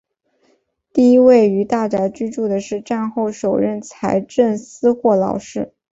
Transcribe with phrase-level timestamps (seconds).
[0.91, 5.75] 第一位于大宅居住的是战后首任财政司霍劳士。